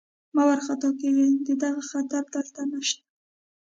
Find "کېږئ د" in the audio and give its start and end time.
0.99-1.49